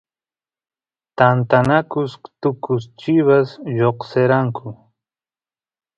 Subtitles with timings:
[1.17, 2.11] tantanakus
[2.41, 4.67] tukus chivas lloqseranku